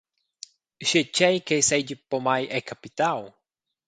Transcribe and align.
Sche 0.87 1.01
tgei 1.13 1.37
ch’ei 1.45 1.63
seigi 1.69 1.95
pomai 2.09 2.43
è 2.57 2.59
capitau? 2.69 3.21